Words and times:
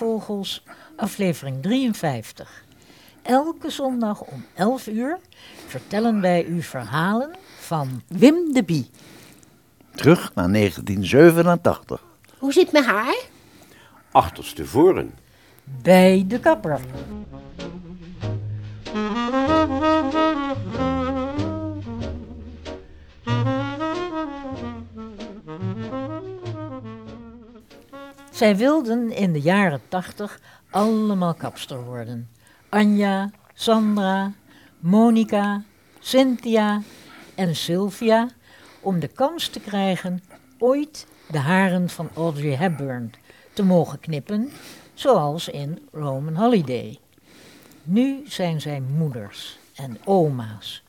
Praatvogels, 0.00 0.62
aflevering 0.96 1.62
53. 1.62 2.64
Elke 3.22 3.70
zondag 3.70 4.20
om 4.20 4.44
11 4.54 4.86
uur 4.86 5.18
vertellen 5.66 6.20
wij 6.20 6.44
u 6.44 6.62
verhalen 6.62 7.30
van 7.58 8.02
Wim 8.06 8.52
de 8.52 8.62
Bie. 8.64 8.90
Terug 9.94 10.34
naar 10.34 10.52
1987. 10.52 12.04
Hoe 12.38 12.52
zit 12.52 12.72
mijn 12.72 12.84
haar? 12.84 13.16
achterstevoren. 14.10 15.14
Bij 15.82 16.24
de 16.28 16.40
kapper. 16.40 16.80
Zij 28.40 28.56
wilden 28.56 29.12
in 29.12 29.32
de 29.32 29.40
jaren 29.40 29.80
tachtig 29.88 30.40
allemaal 30.70 31.34
kapster 31.34 31.84
worden. 31.84 32.30
Anja, 32.68 33.30
Sandra, 33.54 34.32
Monica, 34.78 35.62
Cynthia 35.98 36.82
en 37.34 37.56
Sylvia 37.56 38.28
om 38.80 39.00
de 39.00 39.08
kans 39.08 39.48
te 39.48 39.60
krijgen 39.60 40.22
ooit 40.58 41.06
de 41.30 41.38
haren 41.38 41.88
van 41.88 42.10
Audrey 42.14 42.56
Hepburn 42.56 43.12
te 43.52 43.62
mogen 43.62 44.00
knippen, 44.00 44.50
zoals 44.94 45.48
in 45.48 45.88
Roman 45.92 46.36
Holiday. 46.36 46.98
Nu 47.82 48.22
zijn 48.26 48.60
zij 48.60 48.80
moeders 48.80 49.58
en 49.74 49.98
oma's, 50.04 50.82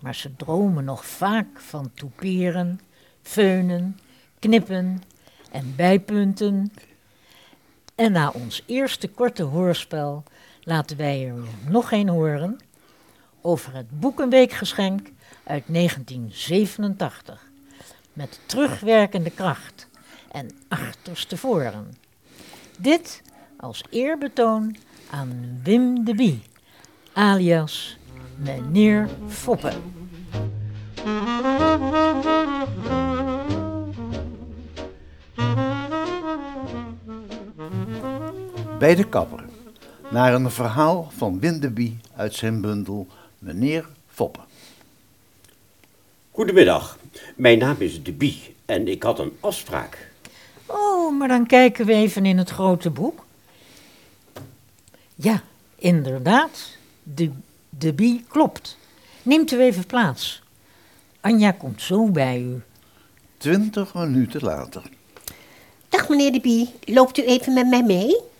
maar 0.00 0.14
ze 0.14 0.36
dromen 0.36 0.84
nog 0.84 1.06
vaak 1.06 1.60
van 1.60 1.90
toeperen, 1.94 2.80
feunen, 3.22 3.98
knippen 4.38 5.02
en 5.54 5.72
bijpunten. 5.76 6.72
En 7.94 8.12
na 8.12 8.30
ons 8.30 8.62
eerste 8.66 9.08
korte 9.08 9.42
hoorspel 9.42 10.22
laten 10.62 10.96
wij 10.96 11.28
er 11.28 11.34
nog 11.68 11.92
een 11.92 12.08
horen 12.08 12.58
over 13.40 13.74
het 13.74 14.00
Boekenweekgeschenk 14.00 15.08
uit 15.44 15.64
1987. 15.66 17.50
Met 18.12 18.40
terugwerkende 18.46 19.30
kracht 19.30 19.88
en 20.32 20.50
achterstevoren. 20.68 21.94
Dit 22.78 23.22
als 23.56 23.84
eerbetoon 23.90 24.76
aan 25.10 25.60
Wim 25.62 26.04
de 26.04 26.14
Bie, 26.14 26.42
alias 27.12 27.96
meneer 28.36 29.08
Foppe. 29.28 29.72
Bij 38.84 38.94
de 38.94 39.08
kapper. 39.08 39.44
Naar 40.10 40.34
een 40.34 40.50
verhaal 40.50 41.10
van 41.16 41.40
Windeby 41.40 41.92
uit 42.16 42.34
zijn 42.34 42.60
bundel 42.60 43.06
Meneer 43.38 43.88
Foppe. 44.08 44.40
Goedemiddag, 46.30 46.98
mijn 47.36 47.58
naam 47.58 47.76
is 47.78 48.02
De 48.02 48.12
Bie 48.12 48.54
en 48.64 48.88
ik 48.88 49.02
had 49.02 49.18
een 49.18 49.36
afspraak. 49.40 50.10
Oh, 50.66 51.18
maar 51.18 51.28
dan 51.28 51.46
kijken 51.46 51.86
we 51.86 51.92
even 51.92 52.26
in 52.26 52.38
het 52.38 52.50
grote 52.50 52.90
boek. 52.90 53.26
Ja, 55.14 55.42
inderdaad, 55.76 56.76
de, 57.02 57.30
de 57.68 57.92
bie 57.92 58.24
klopt. 58.28 58.78
Neemt 59.22 59.52
u 59.52 59.60
even 59.60 59.86
plaats. 59.86 60.42
Anja 61.20 61.50
komt 61.50 61.82
zo 61.82 62.06
bij 62.06 62.40
u. 62.40 62.62
Twintig 63.36 63.94
minuten 63.94 64.42
later. 64.42 64.82
Dag 65.88 66.08
meneer 66.08 66.32
de 66.32 66.40
Bie, 66.40 66.74
loopt 66.84 67.18
u 67.18 67.22
even 67.22 67.52
met 67.52 67.68
mij 67.68 67.82
mee? 67.82 68.32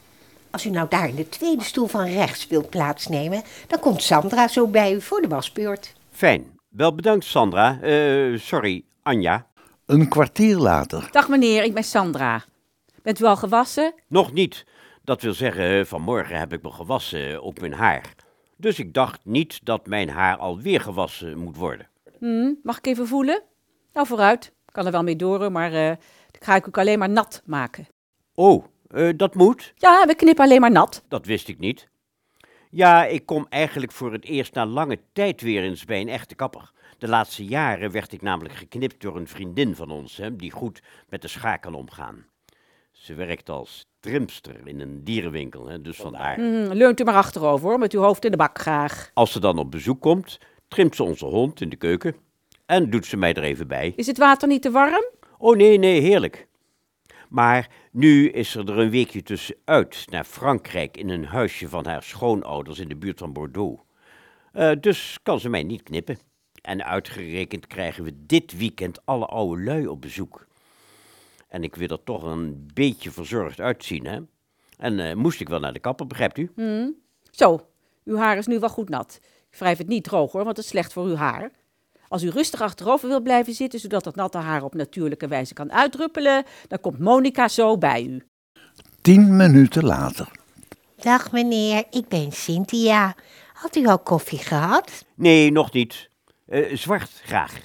Als 0.55 0.67
u 0.67 0.71
nou 0.71 0.89
daar 0.89 1.09
in 1.09 1.15
de 1.15 1.29
tweede 1.29 1.65
stoel 1.65 1.87
van 1.87 2.05
rechts 2.05 2.47
wilt 2.47 2.71
plaatsnemen, 2.71 3.43
dan 3.67 3.81
komt 3.81 4.03
Sandra 4.03 4.49
zo 4.49 4.67
bij 4.67 4.93
u 4.93 5.01
voor 5.01 5.21
de 5.21 5.29
wasbeurt. 5.29 5.93
Fijn, 6.11 6.59
wel 6.69 6.95
bedankt 6.95 7.25
Sandra. 7.25 7.81
Eh, 7.81 8.39
sorry, 8.39 8.85
Anja. 9.03 9.47
Een 9.87 10.09
kwartier 10.09 10.57
later. 10.57 11.09
Dag 11.11 11.29
meneer, 11.29 11.65
ik 11.65 11.75
ben 11.75 11.85
Sandra. 11.85 12.45
Bent 13.03 13.21
u 13.21 13.25
al 13.25 13.37
gewassen? 13.37 13.95
Nog 14.09 14.33
niet. 14.33 14.65
Dat 15.05 15.23
wil 15.23 15.33
zeggen, 15.33 15.87
vanmorgen 15.87 16.39
heb 16.39 16.53
ik 16.53 16.63
me 16.63 16.71
gewassen 16.71 17.43
op 17.43 17.61
mijn 17.61 17.75
haar. 17.75 18.15
Dus 18.57 18.79
ik 18.79 18.95
dacht 18.95 19.21
niet 19.25 19.61
dat 19.63 19.87
mijn 19.87 20.11
haar 20.11 20.37
alweer 20.37 20.81
gewassen 20.81 21.39
moet 21.39 21.57
worden. 21.57 21.89
Hm, 22.19 22.53
mag 22.63 22.79
ik 22.79 22.87
even 22.87 23.07
voelen? 23.07 23.43
Nou, 23.93 24.07
vooruit. 24.07 24.45
Ik 24.45 24.73
kan 24.73 24.87
er 24.87 24.93
wel 24.93 25.03
mee 25.03 25.17
door, 25.17 25.53
maar 25.53 25.73
eh 25.73 25.97
dan 26.31 26.43
ga 26.43 26.57
ik 26.57 26.67
ook 26.67 26.79
alleen 26.79 26.99
maar 26.99 27.11
nat 27.11 27.43
maken. 27.45 27.87
Oh, 28.35 28.65
eh, 28.95 29.09
dat 29.17 29.35
moet? 29.35 29.73
Ja, 29.77 30.07
we 30.07 30.15
knippen 30.15 30.45
alleen 30.45 30.61
maar 30.61 30.71
nat. 30.71 31.05
Dat 31.09 31.27
wist 31.27 31.49
ik 31.49 31.59
niet. 31.59 31.89
Ja, 32.71 33.05
ik 33.05 33.27
kom 33.27 33.47
eigenlijk 33.49 33.93
voor 33.93 34.13
het 34.13 34.25
eerst 34.25 34.55
na 34.55 34.67
lange 34.67 34.99
tijd 35.13 35.41
weer 35.41 35.63
eens 35.63 35.85
bij 35.85 36.01
een 36.01 36.09
echte 36.09 36.35
kapper. 36.35 36.73
De 36.99 37.09
laatste 37.09 37.45
jaren 37.45 37.91
werd 37.91 38.13
ik 38.13 38.23
namelijk 38.23 38.55
geknipt 38.55 39.01
door 39.01 39.17
een 39.17 39.29
vriendin 39.29 39.75
van 39.75 39.91
ons, 39.91 40.17
hè, 40.17 40.37
die 40.37 40.51
goed 40.51 40.83
met 41.09 41.23
de 41.23 41.29
schaar 41.29 41.59
kan 41.59 41.75
omgaan. 41.75 42.27
Ze 42.93 43.15
werkt 43.15 43.49
als 43.49 43.87
trimster 44.01 44.57
in 44.65 44.81
een 44.81 45.05
dierenwinkel, 45.05 45.69
hè, 45.69 45.81
dus 45.81 45.97
vandaar. 45.97 46.35
Hm, 46.35 46.73
leunt 46.73 47.01
u 47.01 47.05
maar 47.05 47.15
achterover, 47.15 47.69
hoor, 47.69 47.79
met 47.79 47.93
uw 47.93 48.01
hoofd 48.01 48.25
in 48.25 48.31
de 48.31 48.37
bak 48.37 48.59
graag. 48.59 49.11
Als 49.15 49.33
ze 49.33 49.41
dan 49.41 49.59
op 49.59 49.71
bezoek 49.71 50.01
komt, 50.01 50.39
trimt 50.69 50.97
ze 50.97 51.03
onze 51.03 51.27
hond 51.27 51.61
in 51.61 51.69
de 51.69 51.77
keuken 51.77 52.17
en 52.67 52.91
doet 52.91 53.07
ze 53.07 53.17
mij 53.17 53.35
er 53.35 53.43
even 53.43 53.67
bij. 53.67 53.93
Is 53.97 54.07
het 54.07 54.19
water 54.19 54.49
niet 54.49 54.63
te 54.63 54.71
warm? 54.71 55.05
Oh 55.39 55.57
nee, 55.57 55.79
nee, 55.79 56.01
heerlijk. 56.01 56.47
Maar 57.35 57.71
nu 57.93 58.29
is 58.29 58.55
er 58.55 58.71
er 58.71 58.79
een 58.79 58.91
weekje 58.91 59.23
tussenuit 59.23 60.05
naar 60.11 60.25
Frankrijk 60.25 60.97
in 60.97 61.09
een 61.09 61.25
huisje 61.25 61.69
van 61.69 61.87
haar 61.87 62.03
schoonouders 62.03 62.79
in 62.79 62.89
de 62.89 62.97
buurt 62.97 63.19
van 63.19 63.33
Bordeaux. 63.33 63.83
Eh, 64.53 64.73
dus 64.81 65.19
kan 65.23 65.41
ze 65.41 65.49
mij 65.49 65.63
niet 65.63 65.83
knippen. 65.83 66.19
En 66.63 66.85
uitgerekend 66.85 67.67
krijgen 67.67 68.05
we 68.05 68.27
dit 68.27 68.57
weekend 68.57 69.07
alle 69.07 69.27
oude 69.27 69.63
lui 69.63 69.87
op 69.87 70.01
bezoek. 70.01 70.47
En 71.49 71.63
ik 71.63 71.77
wil 71.77 71.89
er 71.89 72.05
toch 72.05 72.23
een 72.23 72.71
beetje 72.75 73.11
verzorgd 73.11 73.61
uitzien, 73.61 74.07
hè? 74.07 74.21
En 74.77 75.01
eh, 75.01 75.15
moest 75.15 75.41
ik 75.41 75.49
wel 75.49 75.61
naar 75.61 75.73
de 75.73 75.81
kapper, 75.81 76.07
begrijpt 76.07 76.39
u? 76.39 76.51
Hm. 76.55 76.91
Zo, 77.31 77.67
uw 78.05 78.17
haar 78.17 78.37
is 78.37 78.47
nu 78.47 78.59
wel 78.59 78.69
goed 78.69 78.89
nat. 78.89 79.21
Ik 79.51 79.59
wrijf 79.59 79.79
het 79.79 79.89
niet 79.89 80.05
droog, 80.05 80.33
hoor, 80.33 80.45
want 80.45 80.57
het 80.57 80.65
is 80.65 80.71
slecht 80.71 80.93
voor 80.93 81.05
uw 81.05 81.17
haar. 81.17 81.51
Als 82.15 82.23
u 82.23 82.29
rustig 82.29 82.61
achterover 82.61 83.09
wilt 83.09 83.23
blijven 83.23 83.55
zitten, 83.55 83.81
zodat 83.81 84.05
het 84.05 84.15
natte 84.15 84.39
haar 84.39 84.63
op 84.63 84.75
natuurlijke 84.75 85.29
wijze 85.29 85.55
kan 85.55 85.73
uitdruppelen, 85.73 86.45
dan 86.69 86.81
komt 86.81 86.99
Monica 86.99 87.49
zo 87.49 87.79
bij 87.79 88.05
u. 88.05 88.23
Tien 89.01 89.37
minuten 89.37 89.85
later. 89.85 90.31
Dag 90.97 91.33
meneer, 91.33 91.85
ik 91.91 92.09
ben 92.09 92.33
Cynthia. 92.33 93.15
Had 93.53 93.77
u 93.77 93.87
al 93.87 93.99
koffie 93.99 94.39
gehad? 94.39 95.05
Nee, 95.15 95.53
nog 95.53 95.73
niet. 95.73 96.11
Eh, 96.47 96.77
zwart, 96.77 97.11
graag. 97.25 97.65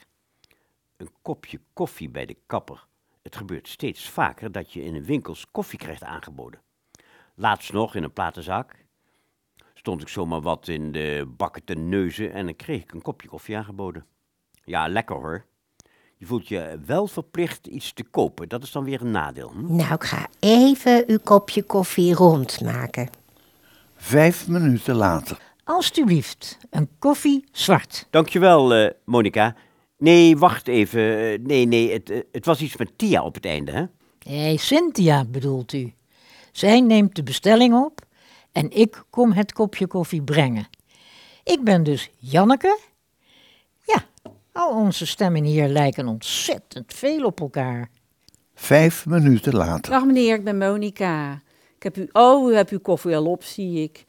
Een 0.97 1.09
kopje 1.21 1.59
koffie 1.73 2.09
bij 2.09 2.25
de 2.25 2.37
kapper. 2.45 2.85
Het 3.21 3.35
gebeurt 3.35 3.67
steeds 3.67 4.09
vaker 4.09 4.51
dat 4.51 4.73
je 4.73 4.83
in 4.83 4.95
een 4.95 5.05
winkels 5.05 5.45
koffie 5.51 5.79
krijgt 5.79 6.03
aangeboden. 6.03 6.61
Laatst 7.35 7.73
nog 7.73 7.95
in 7.95 8.03
een 8.03 8.13
platenzak. 8.13 8.75
Stond 9.73 10.01
ik 10.01 10.07
zomaar 10.07 10.41
wat 10.41 10.67
in 10.67 10.91
de 10.91 11.33
bakken 11.37 11.63
te 11.63 11.73
neuzen 11.73 12.33
en 12.33 12.45
dan 12.45 12.55
kreeg 12.55 12.81
ik 12.81 12.91
een 12.91 13.01
kopje 13.01 13.27
koffie 13.27 13.57
aangeboden. 13.57 14.05
Ja, 14.69 14.87
lekker 14.87 15.15
hoor. 15.15 15.45
Je 16.17 16.25
voelt 16.25 16.47
je 16.47 16.79
wel 16.85 17.07
verplicht 17.07 17.67
iets 17.67 17.93
te 17.93 18.03
kopen. 18.03 18.49
Dat 18.49 18.63
is 18.63 18.71
dan 18.71 18.83
weer 18.83 19.01
een 19.01 19.11
nadeel. 19.11 19.51
Hm? 19.51 19.75
Nou, 19.75 19.93
ik 19.93 20.03
ga 20.03 20.27
even 20.39 21.03
uw 21.07 21.17
kopje 21.23 21.63
koffie 21.63 22.13
rondmaken. 22.13 23.09
Vijf 23.95 24.47
minuten 24.47 24.95
later. 24.95 25.37
Alsjeblieft, 25.63 26.57
een 26.69 26.89
koffie 26.99 27.43
zwart. 27.51 28.07
Dankjewel, 28.09 28.73
eh 28.73 28.91
Monica. 29.05 29.55
Nee, 29.97 30.37
wacht 30.37 30.67
even. 30.67 31.01
Eh, 31.31 31.39
Nee, 31.39 31.65
nee, 31.65 31.91
het, 31.93 32.09
eh, 32.09 32.19
het 32.31 32.45
was 32.45 32.61
iets 32.61 32.77
met 32.77 32.97
Tia 32.97 33.23
op 33.23 33.33
het 33.35 33.45
einde, 33.45 33.71
hè? 33.71 33.85
Hé, 34.31 34.57
Cynthia 34.57 35.25
bedoelt 35.25 35.73
u. 35.73 35.93
Zij 36.51 36.81
neemt 36.81 37.15
de 37.15 37.23
bestelling 37.23 37.73
op 37.85 38.01
en 38.51 38.71
ik 38.71 39.03
kom 39.09 39.31
het 39.31 39.53
kopje 39.53 39.87
koffie 39.87 40.21
brengen. 40.21 40.67
Ik 41.43 41.63
ben 41.63 41.83
dus 41.83 42.09
Janneke. 42.17 42.79
Ja, 44.59 44.65
Al 44.65 44.75
onze 44.75 45.05
stemmen 45.05 45.43
hier 45.43 45.67
lijken 45.67 46.07
ontzettend 46.07 46.93
veel 46.93 47.25
op 47.25 47.39
elkaar. 47.39 47.89
Vijf 48.55 49.05
minuten 49.05 49.55
later. 49.55 49.91
Dag 49.91 50.05
meneer, 50.05 50.35
ik 50.35 50.43
ben 50.43 50.57
Monika. 50.57 51.41
Ik 51.75 51.83
heb 51.83 51.97
u, 51.97 52.09
oh, 52.11 52.51
u 52.51 52.55
hebt 52.55 52.69
uw 52.69 52.79
koffie 52.79 53.15
al 53.15 53.25
op, 53.25 53.43
zie 53.43 53.83
ik. 53.83 54.05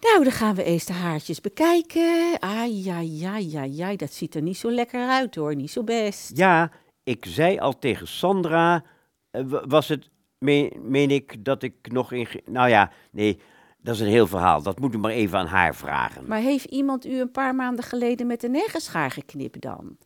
Nou, 0.00 0.22
dan 0.22 0.32
gaan 0.32 0.54
we 0.54 0.62
eens 0.64 0.84
de 0.84 0.92
haartjes 0.92 1.40
bekijken. 1.40 2.36
Ai, 2.40 2.88
ai, 2.88 3.24
ai, 3.24 3.54
ai, 3.56 3.80
ai, 3.80 3.96
dat 3.96 4.12
ziet 4.12 4.34
er 4.34 4.42
niet 4.42 4.56
zo 4.56 4.70
lekker 4.70 5.08
uit 5.08 5.34
hoor, 5.34 5.54
niet 5.56 5.70
zo 5.70 5.84
best. 5.84 6.36
Ja, 6.36 6.70
ik 7.04 7.24
zei 7.28 7.58
al 7.58 7.78
tegen 7.78 8.08
Sandra, 8.08 8.84
eh, 9.30 9.42
wa- 9.46 9.66
was 9.66 9.88
het, 9.88 10.08
meen, 10.38 10.72
meen 10.82 11.10
ik, 11.10 11.44
dat 11.44 11.62
ik 11.62 11.74
nog 11.82 12.12
in... 12.12 12.26
Nou 12.44 12.68
ja, 12.68 12.90
nee, 13.10 13.40
dat 13.82 13.94
is 13.94 14.00
een 14.00 14.06
heel 14.06 14.26
verhaal. 14.26 14.62
Dat 14.62 14.78
moet 14.78 14.94
u 14.94 14.98
maar 14.98 15.10
even 15.10 15.38
aan 15.38 15.46
haar 15.46 15.74
vragen. 15.74 16.24
Maar 16.26 16.38
heeft 16.38 16.64
iemand 16.64 17.06
u 17.06 17.20
een 17.20 17.30
paar 17.30 17.54
maanden 17.54 17.84
geleden 17.84 18.26
met 18.26 18.42
een 18.42 18.50
negenschaar 18.50 19.10
geknipt 19.10 19.60
dan? 19.60 19.96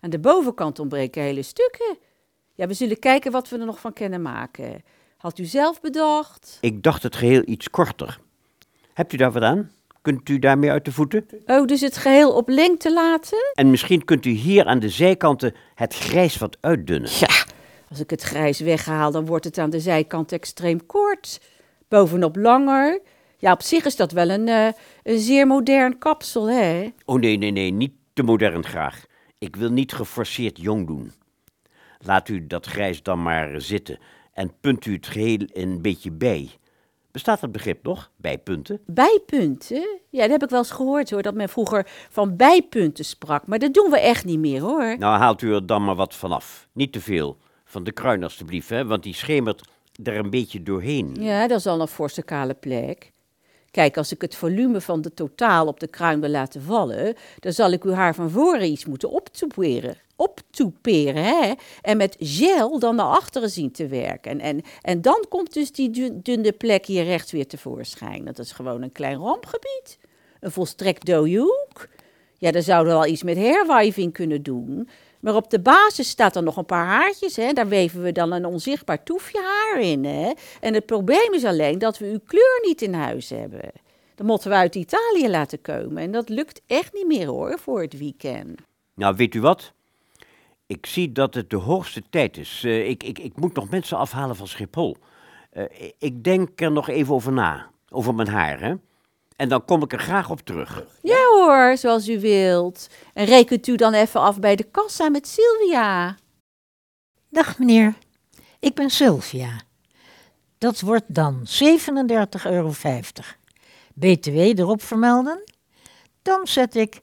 Aan 0.00 0.10
de 0.10 0.18
bovenkant 0.18 0.78
ontbreken 0.78 1.22
hele 1.22 1.42
stukken. 1.42 1.98
Ja, 2.54 2.66
we 2.66 2.74
zullen 2.74 2.98
kijken 2.98 3.32
wat 3.32 3.48
we 3.48 3.58
er 3.58 3.66
nog 3.66 3.80
van 3.80 3.92
kunnen 3.92 4.22
maken. 4.22 4.82
Had 5.16 5.38
u 5.38 5.44
zelf 5.44 5.80
bedacht? 5.80 6.58
Ik 6.60 6.82
dacht 6.82 7.02
het 7.02 7.16
geheel 7.16 7.42
iets 7.44 7.70
korter. 7.70 8.18
Hebt 8.92 9.12
u 9.12 9.16
daar 9.16 9.32
wat 9.32 9.42
aan? 9.42 9.70
Kunt 10.02 10.28
u 10.28 10.38
daarmee 10.38 10.70
uit 10.70 10.84
de 10.84 10.92
voeten? 10.92 11.26
Oh, 11.46 11.66
dus 11.66 11.80
het 11.80 11.96
geheel 11.96 12.32
op 12.32 12.48
lengte 12.48 12.92
laten? 12.92 13.52
En 13.54 13.70
misschien 13.70 14.04
kunt 14.04 14.26
u 14.26 14.30
hier 14.30 14.64
aan 14.64 14.78
de 14.78 14.88
zijkanten 14.88 15.54
het 15.74 15.94
grijs 15.94 16.38
wat 16.38 16.56
uitdunnen. 16.60 17.10
Ja, 17.18 17.44
als 17.88 18.00
ik 18.00 18.10
het 18.10 18.22
grijs 18.22 18.60
weghaal, 18.60 19.10
dan 19.10 19.26
wordt 19.26 19.44
het 19.44 19.58
aan 19.58 19.70
de 19.70 19.80
zijkant 19.80 20.32
extreem 20.32 20.86
kort. 20.86 21.40
Bovenop 21.92 22.36
langer. 22.36 23.00
Ja, 23.38 23.52
op 23.52 23.62
zich 23.62 23.84
is 23.84 23.96
dat 23.96 24.12
wel 24.12 24.30
een, 24.30 24.48
eh, 24.48 24.68
een 25.02 25.18
zeer 25.18 25.46
modern 25.46 25.98
kapsel, 25.98 26.50
hè? 26.50 26.88
Oh 27.04 27.20
nee, 27.20 27.36
nee, 27.36 27.50
nee, 27.50 27.70
niet 27.70 27.92
te 28.12 28.22
modern 28.22 28.64
graag. 28.64 29.04
Ik 29.38 29.56
wil 29.56 29.70
niet 29.70 29.92
geforceerd 29.92 30.60
jong 30.60 30.86
doen. 30.86 31.12
Laat 31.98 32.28
u 32.28 32.46
dat 32.46 32.66
grijs 32.66 33.02
dan 33.02 33.22
maar 33.22 33.60
zitten 33.60 33.98
en 34.32 34.52
punt 34.60 34.84
u 34.84 34.92
het 34.92 35.06
geheel 35.06 35.38
een 35.52 35.82
beetje 35.82 36.10
bij. 36.10 36.50
Bestaat 37.10 37.40
dat 37.40 37.52
begrip 37.52 37.82
nog? 37.82 38.10
Bijpunten? 38.16 38.80
Bijpunten? 38.86 40.00
Ja, 40.10 40.20
dat 40.20 40.30
heb 40.30 40.42
ik 40.42 40.50
wel 40.50 40.58
eens 40.58 40.70
gehoord 40.70 41.10
hoor, 41.10 41.22
dat 41.22 41.34
men 41.34 41.48
vroeger 41.48 41.86
van 42.10 42.36
bijpunten 42.36 43.04
sprak. 43.04 43.46
Maar 43.46 43.58
dat 43.58 43.74
doen 43.74 43.90
we 43.90 44.00
echt 44.00 44.24
niet 44.24 44.38
meer 44.38 44.60
hoor. 44.60 44.96
Nou, 44.98 45.18
haalt 45.18 45.42
u 45.42 45.54
er 45.54 45.66
dan 45.66 45.84
maar 45.84 45.96
wat 45.96 46.14
vanaf. 46.14 46.68
Niet 46.72 46.92
te 46.92 47.00
veel. 47.00 47.36
Van 47.64 47.84
de 47.84 47.92
kruin 47.92 48.22
alstublieft, 48.22 48.68
hè, 48.68 48.86
want 48.86 49.02
die 49.02 49.14
schemert 49.14 49.62
er 50.04 50.16
een 50.16 50.30
beetje 50.30 50.62
doorheen. 50.62 51.16
Ja, 51.20 51.46
dat 51.46 51.58
is 51.58 51.66
al 51.66 51.80
een 51.80 51.88
forse 51.88 52.22
kale 52.22 52.54
plek. 52.54 53.12
Kijk, 53.70 53.96
als 53.96 54.12
ik 54.12 54.20
het 54.20 54.34
volume 54.34 54.80
van 54.80 55.00
de 55.00 55.14
totaal 55.14 55.66
op 55.66 55.80
de 55.80 55.86
kruin 55.86 56.20
wil 56.20 56.30
laten 56.30 56.62
vallen, 56.62 57.14
dan 57.38 57.52
zal 57.52 57.70
ik 57.70 57.84
uw 57.84 57.92
haar 57.92 58.14
van 58.14 58.30
voren 58.30 58.70
iets 58.70 58.84
moeten 58.84 59.10
optoeperen. 59.10 59.96
Optoeperen, 60.16 61.24
hè? 61.24 61.52
En 61.82 61.96
met 61.96 62.16
gel 62.18 62.78
dan 62.78 62.96
naar 62.96 63.06
achteren 63.06 63.50
zien 63.50 63.72
te 63.72 63.86
werken. 63.86 64.30
En, 64.30 64.40
en, 64.40 64.62
en 64.82 65.02
dan 65.02 65.24
komt 65.28 65.52
dus 65.52 65.72
die 65.72 65.90
dun- 65.90 66.20
dunne 66.22 66.52
plek 66.52 66.86
hier 66.86 67.04
rechts 67.04 67.32
weer 67.32 67.46
tevoorschijn. 67.46 68.24
Dat 68.24 68.38
is 68.38 68.52
gewoon 68.52 68.82
een 68.82 68.92
klein 68.92 69.16
rampgebied. 69.18 69.98
Een 70.40 70.50
volstrekt 70.50 71.06
dode 71.06 71.36
hoek. 71.36 71.88
Ja, 72.38 72.50
daar 72.50 72.62
zouden 72.62 72.92
we 72.92 72.98
wel 72.98 73.08
iets 73.08 73.22
met 73.22 73.36
hairwiving 73.36 74.12
kunnen 74.12 74.42
doen. 74.42 74.88
Maar 75.22 75.34
op 75.34 75.50
de 75.50 75.60
basis 75.60 76.08
staat 76.08 76.36
er 76.36 76.42
nog 76.42 76.56
een 76.56 76.64
paar 76.64 76.86
haartjes. 76.86 77.36
Hè? 77.36 77.52
Daar 77.52 77.68
weven 77.68 78.02
we 78.02 78.12
dan 78.12 78.32
een 78.32 78.44
onzichtbaar 78.44 79.02
toefje 79.02 79.40
haar 79.42 79.80
in. 79.80 80.04
Hè? 80.04 80.32
En 80.60 80.74
het 80.74 80.86
probleem 80.86 81.32
is 81.32 81.44
alleen 81.44 81.78
dat 81.78 81.98
we 81.98 82.06
uw 82.06 82.20
kleur 82.26 82.60
niet 82.62 82.82
in 82.82 82.94
huis 82.94 83.28
hebben. 83.28 83.72
Dan 84.14 84.26
moeten 84.26 84.50
we 84.50 84.56
uit 84.56 84.74
Italië 84.74 85.28
laten 85.28 85.60
komen. 85.60 86.02
En 86.02 86.12
dat 86.12 86.28
lukt 86.28 86.62
echt 86.66 86.92
niet 86.92 87.06
meer 87.06 87.26
hoor, 87.26 87.58
voor 87.58 87.80
het 87.80 87.98
weekend. 87.98 88.60
Nou, 88.94 89.16
weet 89.16 89.34
u 89.34 89.40
wat? 89.40 89.72
Ik 90.66 90.86
zie 90.86 91.12
dat 91.12 91.34
het 91.34 91.50
de 91.50 91.56
hoogste 91.56 92.02
tijd 92.10 92.36
is. 92.36 92.62
Eh, 92.64 92.88
ik, 92.88 93.02
ik, 93.02 93.18
ik 93.18 93.36
moet 93.36 93.54
nog 93.54 93.70
mensen 93.70 93.98
afhalen 93.98 94.36
van 94.36 94.46
Schiphol. 94.46 94.96
Eh, 95.50 95.64
ik 95.98 96.24
denk 96.24 96.60
er 96.60 96.72
nog 96.72 96.88
even 96.88 97.14
over 97.14 97.32
na. 97.32 97.70
Over 97.88 98.14
mijn 98.14 98.28
haar, 98.28 98.60
hè? 98.60 98.74
En 99.42 99.48
dan 99.48 99.64
kom 99.64 99.82
ik 99.82 99.92
er 99.92 99.98
graag 99.98 100.30
op 100.30 100.40
terug. 100.40 100.84
Ja 101.02 101.24
hoor, 101.32 101.76
zoals 101.76 102.08
u 102.08 102.20
wilt. 102.20 102.88
En 103.12 103.24
rekent 103.24 103.66
u 103.66 103.76
dan 103.76 103.92
even 103.92 104.20
af 104.20 104.40
bij 104.40 104.56
de 104.56 104.62
kassa 104.62 105.08
met 105.08 105.28
Sylvia. 105.28 106.16
Dag 107.28 107.58
meneer, 107.58 107.94
ik 108.58 108.74
ben 108.74 108.90
Sylvia. 108.90 109.60
Dat 110.58 110.80
wordt 110.80 111.04
dan 111.06 111.46
37,50 111.62 111.92
euro. 112.44 112.72
BTW 113.94 114.36
erop 114.36 114.82
vermelden. 114.82 115.44
Dan 116.22 116.46
zet 116.46 116.74
ik 116.74 117.00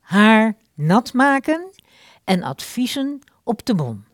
haar 0.00 0.56
nat 0.74 1.12
maken 1.12 1.70
en 2.24 2.42
adviezen 2.42 3.20
op 3.44 3.66
de 3.66 3.74
bon. 3.74 4.04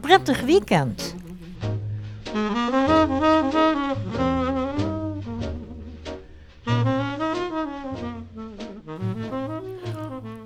Prettig 0.00 0.40
weekend. 0.40 1.14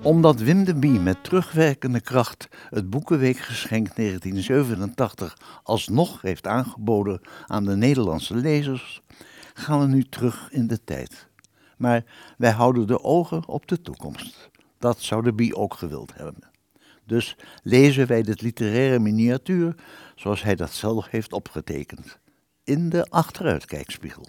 Omdat 0.05 0.39
Wim 0.39 0.63
de 0.63 0.75
Bie 0.75 0.99
met 0.99 1.23
terugwerkende 1.23 2.01
kracht 2.01 2.47
het 2.69 2.89
Boekenweekgeschenk 2.89 3.95
1987 3.95 5.37
alsnog 5.63 6.21
heeft 6.21 6.47
aangeboden 6.47 7.21
aan 7.45 7.65
de 7.65 7.75
Nederlandse 7.75 8.35
lezers, 8.35 9.01
gaan 9.53 9.79
we 9.79 9.87
nu 9.87 10.03
terug 10.03 10.51
in 10.51 10.67
de 10.67 10.83
tijd. 10.83 11.27
Maar 11.77 12.03
wij 12.37 12.51
houden 12.51 12.87
de 12.87 13.03
ogen 13.03 13.47
op 13.47 13.67
de 13.67 13.81
toekomst. 13.81 14.49
Dat 14.79 15.01
zou 15.01 15.23
de 15.23 15.33
Bie 15.33 15.55
ook 15.55 15.73
gewild 15.73 16.15
hebben. 16.15 16.49
Dus 17.05 17.37
lezen 17.63 18.07
wij 18.07 18.21
dit 18.21 18.41
literaire 18.41 18.99
miniatuur 18.99 19.75
zoals 20.15 20.43
hij 20.43 20.55
dat 20.55 20.71
zelf 20.71 21.09
heeft 21.09 21.33
opgetekend, 21.33 22.19
in 22.63 22.89
de 22.89 23.09
achteruitkijkspiegel. 23.09 24.27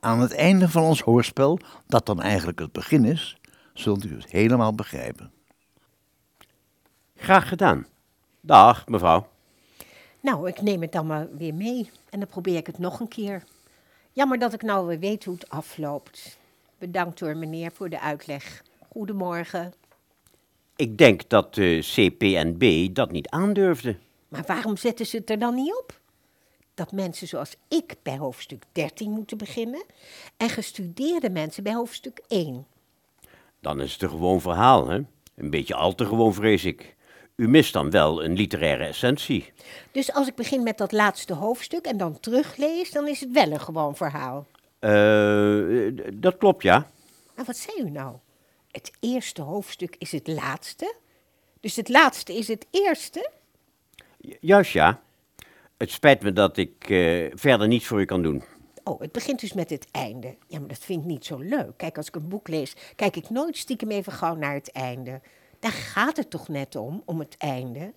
Aan 0.00 0.20
het 0.20 0.34
einde 0.34 0.68
van 0.68 0.82
ons 0.82 1.00
hoorspel, 1.00 1.58
dat 1.86 2.06
dan 2.06 2.22
eigenlijk 2.22 2.58
het 2.58 2.72
begin 2.72 3.04
is, 3.04 3.36
zult 3.72 4.04
u 4.04 4.14
het 4.14 4.30
helemaal 4.30 4.74
begrijpen. 4.74 5.32
Graag 7.16 7.48
gedaan. 7.48 7.86
Dag, 8.40 8.86
mevrouw. 8.88 9.28
Nou, 10.20 10.48
ik 10.48 10.60
neem 10.60 10.80
het 10.80 10.92
dan 10.92 11.06
maar 11.06 11.36
weer 11.36 11.54
mee 11.54 11.90
en 12.10 12.18
dan 12.18 12.28
probeer 12.28 12.56
ik 12.56 12.66
het 12.66 12.78
nog 12.78 13.00
een 13.00 13.08
keer. 13.08 13.44
Jammer 14.12 14.38
dat 14.38 14.52
ik 14.52 14.62
nou 14.62 14.86
weer 14.86 14.98
weet 14.98 15.24
hoe 15.24 15.34
het 15.34 15.48
afloopt. 15.48 16.38
Bedankt 16.78 17.20
hoor, 17.20 17.36
meneer, 17.36 17.72
voor 17.72 17.88
de 17.88 18.00
uitleg. 18.00 18.62
Goedemorgen. 18.88 19.74
Ik 20.76 20.98
denk 20.98 21.28
dat 21.28 21.54
de 21.54 21.78
CPNB 21.80 22.94
dat 22.94 23.10
niet 23.10 23.28
aandurfde. 23.28 23.96
Maar 24.28 24.44
waarom 24.46 24.76
zetten 24.76 25.06
ze 25.06 25.16
het 25.16 25.30
er 25.30 25.38
dan 25.38 25.54
niet 25.54 25.74
op? 25.80 26.00
Dat 26.74 26.92
mensen 26.92 27.28
zoals 27.28 27.56
ik 27.68 27.96
bij 28.02 28.18
hoofdstuk 28.18 28.64
13 28.72 29.10
moeten 29.10 29.38
beginnen 29.38 29.84
en 30.36 30.48
gestudeerde 30.48 31.30
mensen 31.30 31.62
bij 31.62 31.74
hoofdstuk 31.74 32.22
1. 32.28 32.66
Dan 33.62 33.80
is 33.80 33.92
het 33.92 34.02
een 34.02 34.08
gewoon 34.08 34.40
verhaal, 34.40 34.88
hè? 34.88 35.00
Een 35.34 35.50
beetje 35.50 35.74
al 35.74 35.94
te 35.94 36.06
gewoon, 36.06 36.34
vrees 36.34 36.64
ik. 36.64 36.96
U 37.36 37.48
mist 37.48 37.72
dan 37.72 37.90
wel 37.90 38.24
een 38.24 38.32
literaire 38.32 38.84
essentie. 38.84 39.52
Dus 39.92 40.12
als 40.12 40.28
ik 40.28 40.34
begin 40.34 40.62
met 40.62 40.78
dat 40.78 40.92
laatste 40.92 41.34
hoofdstuk 41.34 41.84
en 41.86 41.96
dan 41.96 42.20
teruglees, 42.20 42.90
dan 42.90 43.08
is 43.08 43.20
het 43.20 43.30
wel 43.32 43.50
een 43.50 43.60
gewoon 43.60 43.96
verhaal. 43.96 44.46
Eh, 44.78 45.92
dat 46.14 46.36
klopt, 46.36 46.62
ja. 46.62 46.86
Maar 47.36 47.44
wat 47.44 47.56
zei 47.56 47.86
u 47.86 47.90
nou? 47.90 48.16
Het 48.70 48.90
eerste 49.00 49.42
hoofdstuk 49.42 49.96
is 49.98 50.12
het 50.12 50.28
laatste? 50.28 50.94
Dus 51.60 51.76
het 51.76 51.88
laatste 51.88 52.36
is 52.36 52.48
het 52.48 52.66
eerste? 52.70 53.30
Ju- 54.20 54.36
Juist, 54.40 54.72
ja. 54.72 55.00
Het 55.76 55.90
spijt 55.90 56.22
me 56.22 56.32
dat 56.32 56.56
ik 56.56 56.90
eh, 56.90 57.30
verder 57.34 57.68
niets 57.68 57.86
voor 57.86 58.00
u 58.00 58.04
kan 58.04 58.22
doen. 58.22 58.42
Oh, 58.84 59.00
het 59.00 59.12
begint 59.12 59.40
dus 59.40 59.52
met 59.52 59.70
het 59.70 59.86
einde. 59.90 60.36
Ja, 60.46 60.58
maar 60.58 60.68
dat 60.68 60.78
vind 60.78 61.00
ik 61.00 61.06
niet 61.06 61.24
zo 61.24 61.38
leuk. 61.38 61.76
Kijk, 61.76 61.96
als 61.96 62.06
ik 62.08 62.14
een 62.14 62.28
boek 62.28 62.48
lees, 62.48 62.74
kijk 62.96 63.16
ik 63.16 63.30
nooit 63.30 63.56
stiekem 63.56 63.90
even 63.90 64.12
gauw 64.12 64.34
naar 64.34 64.54
het 64.54 64.72
einde. 64.72 65.20
Daar 65.58 65.72
gaat 65.72 66.16
het 66.16 66.30
toch 66.30 66.48
net 66.48 66.76
om, 66.76 67.02
om 67.04 67.18
het 67.18 67.34
einde. 67.38 67.92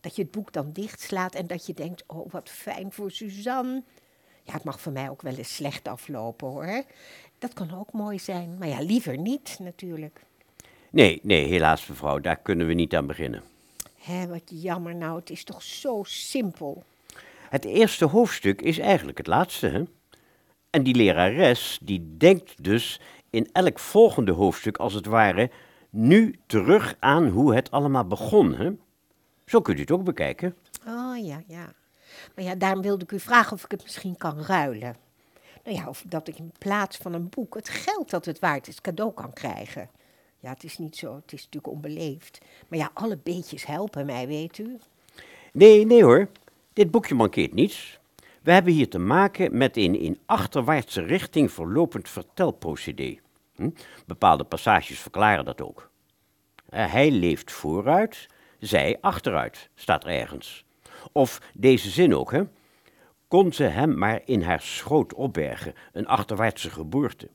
Dat 0.00 0.16
je 0.16 0.22
het 0.22 0.30
boek 0.30 0.52
dan 0.52 0.72
dichtslaat 0.72 1.34
en 1.34 1.46
dat 1.46 1.66
je 1.66 1.74
denkt, 1.74 2.04
oh, 2.06 2.32
wat 2.32 2.50
fijn 2.50 2.92
voor 2.92 3.10
Suzanne. 3.10 3.82
Ja, 4.42 4.52
het 4.52 4.64
mag 4.64 4.80
voor 4.80 4.92
mij 4.92 5.10
ook 5.10 5.22
wel 5.22 5.34
eens 5.34 5.54
slecht 5.54 5.88
aflopen, 5.88 6.48
hoor. 6.48 6.84
Dat 7.38 7.52
kan 7.52 7.78
ook 7.78 7.92
mooi 7.92 8.18
zijn, 8.18 8.56
maar 8.58 8.68
ja, 8.68 8.80
liever 8.80 9.18
niet, 9.18 9.56
natuurlijk. 9.60 10.20
Nee, 10.90 11.20
nee, 11.22 11.46
helaas, 11.46 11.86
mevrouw, 11.86 12.18
daar 12.18 12.36
kunnen 12.36 12.66
we 12.66 12.74
niet 12.74 12.94
aan 12.94 13.06
beginnen. 13.06 13.42
Hé, 13.98 14.26
wat 14.26 14.42
jammer 14.44 14.94
nou, 14.94 15.18
het 15.18 15.30
is 15.30 15.44
toch 15.44 15.62
zo 15.62 16.02
simpel. 16.06 16.84
Het 17.48 17.64
eerste 17.64 18.04
hoofdstuk 18.04 18.62
is 18.62 18.78
eigenlijk 18.78 19.18
het 19.18 19.26
laatste, 19.26 19.66
hè? 19.66 19.82
En 20.70 20.82
die 20.82 20.94
lerares, 20.94 21.78
die 21.82 22.16
denkt 22.16 22.64
dus 22.64 23.00
in 23.30 23.48
elk 23.52 23.78
volgende 23.78 24.32
hoofdstuk, 24.32 24.76
als 24.76 24.92
het 24.92 25.06
ware, 25.06 25.50
nu 25.90 26.38
terug 26.46 26.96
aan 26.98 27.28
hoe 27.28 27.54
het 27.54 27.70
allemaal 27.70 28.06
begon, 28.06 28.54
hè? 28.54 28.70
Zo 29.46 29.60
kunt 29.60 29.78
u 29.78 29.80
het 29.80 29.90
ook 29.90 30.04
bekijken. 30.04 30.56
Oh 30.86 31.24
ja, 31.24 31.42
ja. 31.46 31.72
Maar 32.34 32.44
ja, 32.44 32.54
daarom 32.54 32.82
wilde 32.82 33.04
ik 33.04 33.12
u 33.12 33.20
vragen 33.20 33.52
of 33.52 33.64
ik 33.64 33.70
het 33.70 33.82
misschien 33.82 34.16
kan 34.16 34.40
ruilen. 34.40 34.96
Nou 35.64 35.76
ja, 35.76 35.88
of 35.88 36.04
dat 36.08 36.28
ik 36.28 36.38
in 36.38 36.52
plaats 36.58 36.96
van 36.96 37.12
een 37.12 37.28
boek 37.28 37.54
het 37.54 37.68
geld 37.68 38.10
dat 38.10 38.24
het 38.24 38.38
waard 38.38 38.68
is 38.68 38.80
cadeau 38.80 39.12
kan 39.12 39.32
krijgen. 39.32 39.90
Ja, 40.40 40.50
het 40.50 40.64
is 40.64 40.78
niet 40.78 40.96
zo, 40.96 41.14
het 41.14 41.32
is 41.32 41.44
natuurlijk 41.44 41.72
onbeleefd. 41.72 42.38
Maar 42.68 42.78
ja, 42.78 42.90
alle 42.94 43.18
beetjes 43.22 43.66
helpen 43.66 44.06
mij, 44.06 44.26
weet 44.26 44.58
u. 44.58 44.78
Nee, 45.52 45.86
nee 45.86 46.02
hoor. 46.02 46.28
Dit 46.72 46.90
boekje 46.90 47.14
mankeert 47.14 47.54
niets. 47.54 47.98
We 48.46 48.52
hebben 48.52 48.72
hier 48.72 48.88
te 48.88 48.98
maken 48.98 49.56
met 49.56 49.76
een 49.76 49.98
in 49.98 50.18
achterwaartse 50.26 51.02
richting 51.02 51.52
verlopend 51.52 52.08
vertelprocedé. 52.08 53.18
Hm? 53.54 53.70
Bepaalde 54.06 54.44
passages 54.44 54.98
verklaren 54.98 55.44
dat 55.44 55.62
ook. 55.62 55.90
Eh, 56.68 56.92
hij 56.92 57.10
leeft 57.10 57.52
vooruit, 57.52 58.26
zij 58.58 58.98
achteruit, 59.00 59.68
staat 59.74 60.04
er 60.04 60.10
ergens. 60.10 60.64
Of 61.12 61.40
deze 61.54 61.90
zin 61.90 62.14
ook, 62.14 62.32
hè? 62.32 62.42
Kon 63.28 63.52
ze 63.52 63.62
hem 63.62 63.98
maar 63.98 64.20
in 64.24 64.42
haar 64.42 64.60
schoot 64.60 65.14
opbergen, 65.14 65.74
een 65.92 66.06
achterwaartse 66.06 66.70
geboorte. 66.70 67.30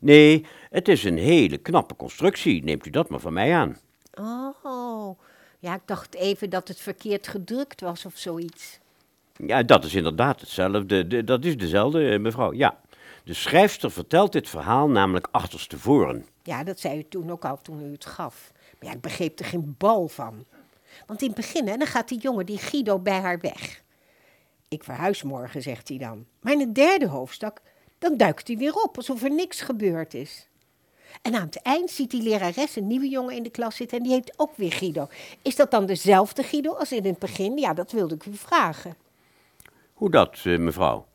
Nee, 0.00 0.46
het 0.70 0.88
is 0.88 1.04
een 1.04 1.18
hele 1.18 1.58
knappe 1.58 1.96
constructie, 1.96 2.64
neemt 2.64 2.86
u 2.86 2.90
dat 2.90 3.08
maar 3.08 3.20
van 3.20 3.32
mij 3.32 3.54
aan. 3.54 3.76
Oh, 4.14 5.20
ja, 5.58 5.74
ik 5.74 5.82
dacht 5.84 6.14
even 6.14 6.50
dat 6.50 6.68
het 6.68 6.80
verkeerd 6.80 7.28
gedrukt 7.28 7.80
was 7.80 8.04
of 8.04 8.16
zoiets. 8.16 8.80
Ja, 9.38 9.62
dat 9.62 9.84
is 9.84 9.94
inderdaad 9.94 10.40
hetzelfde. 10.40 11.06
De- 11.06 11.24
dat 11.24 11.44
is 11.44 11.56
dezelfde, 11.56 12.08
eh, 12.08 12.18
mevrouw. 12.20 12.52
Ja. 12.52 12.80
De 13.24 13.34
schrijfster 13.34 13.90
vertelt 13.90 14.32
dit 14.32 14.48
verhaal 14.48 14.88
namelijk 14.88 15.28
achterstevoren. 15.30 16.26
Ja, 16.42 16.64
dat 16.64 16.80
zei 16.80 16.98
u 16.98 17.04
toen 17.08 17.30
ook 17.30 17.44
al 17.44 17.58
toen 17.62 17.82
u 17.82 17.92
het 17.92 18.06
gaf. 18.06 18.52
Maar 18.80 18.88
ja, 18.90 18.94
ik 18.96 19.00
begreep 19.00 19.38
er 19.38 19.44
geen 19.44 19.74
bal 19.78 20.08
van. 20.08 20.44
Want 21.06 21.20
in 21.22 21.26
het 21.26 21.36
begin, 21.36 21.64
dan 21.64 21.86
gaat 21.86 22.08
die 22.08 22.18
jongen, 22.18 22.46
die 22.46 22.58
Guido, 22.58 22.98
bij 22.98 23.20
haar 23.20 23.38
weg. 23.40 23.82
Ik 24.68 24.84
verhuis 24.84 25.22
morgen, 25.22 25.62
zegt 25.62 25.88
hij 25.88 25.98
dan. 25.98 26.24
Maar 26.40 26.52
in 26.52 26.60
het 26.60 26.74
derde 26.74 27.06
hoofdstuk, 27.08 27.60
dan 27.98 28.16
duikt 28.16 28.46
hij 28.48 28.56
weer 28.56 28.74
op, 28.74 28.96
alsof 28.96 29.22
er 29.22 29.30
niks 29.30 29.60
gebeurd 29.60 30.14
is. 30.14 30.48
En 31.22 31.34
aan 31.34 31.46
het 31.46 31.62
eind 31.62 31.90
ziet 31.90 32.10
die 32.10 32.22
lerares 32.22 32.76
een 32.76 32.86
nieuwe 32.86 33.08
jongen 33.08 33.34
in 33.34 33.42
de 33.42 33.50
klas 33.50 33.76
zitten 33.76 33.98
en 33.98 34.02
die 34.04 34.12
heet 34.12 34.32
ook 34.36 34.56
weer 34.56 34.72
Guido. 34.72 35.08
Is 35.42 35.56
dat 35.56 35.70
dan 35.70 35.86
dezelfde 35.86 36.42
Guido 36.42 36.72
als 36.72 36.92
in 36.92 37.04
het 37.04 37.18
begin? 37.18 37.58
Ja, 37.58 37.74
dat 37.74 37.92
wilde 37.92 38.14
ik 38.14 38.26
u 38.26 38.34
vragen. 38.34 38.96
Hoe 39.96 40.10
dat, 40.10 40.40
eh, 40.44 40.58
mevrouw? 40.58 41.06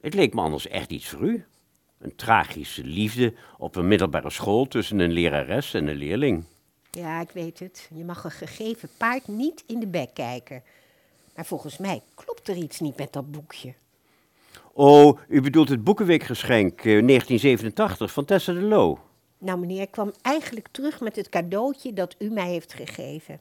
Het 0.00 0.14
leek 0.14 0.34
me 0.34 0.40
anders 0.40 0.68
echt 0.68 0.90
iets 0.90 1.08
voor 1.08 1.20
u. 1.20 1.44
Een 1.98 2.16
tragische 2.16 2.84
liefde 2.84 3.34
op 3.58 3.76
een 3.76 3.88
middelbare 3.88 4.30
school 4.30 4.66
tussen 4.66 4.98
een 4.98 5.12
lerares 5.12 5.74
en 5.74 5.86
een 5.86 5.96
leerling. 5.96 6.44
Ja, 6.90 7.20
ik 7.20 7.30
weet 7.30 7.58
het. 7.58 7.88
Je 7.94 8.04
mag 8.04 8.24
een 8.24 8.30
gegeven 8.30 8.88
paard 8.96 9.28
niet 9.28 9.64
in 9.66 9.80
de 9.80 9.86
bek 9.86 10.14
kijken. 10.14 10.62
Maar 11.34 11.46
volgens 11.46 11.78
mij 11.78 12.02
klopt 12.14 12.48
er 12.48 12.56
iets 12.56 12.80
niet 12.80 12.96
met 12.96 13.12
dat 13.12 13.30
boekje. 13.30 13.74
Oh, 14.72 15.18
u 15.28 15.40
bedoelt 15.40 15.68
het 15.68 15.84
Boekenweekgeschenk 15.84 16.78
eh, 16.78 16.84
1987 16.84 18.12
van 18.12 18.24
Tessa 18.24 18.52
de 18.52 18.60
Loo. 18.60 18.98
Nou, 19.38 19.58
meneer, 19.58 19.80
ik 19.80 19.90
kwam 19.90 20.12
eigenlijk 20.22 20.68
terug 20.70 21.00
met 21.00 21.16
het 21.16 21.28
cadeautje 21.28 21.92
dat 21.92 22.14
u 22.18 22.30
mij 22.30 22.48
heeft 22.48 22.72
gegeven. 22.72 23.40